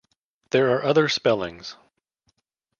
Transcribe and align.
There 0.49 0.73
are 0.73 0.83
other 0.83 1.07
spellings. 1.07 1.75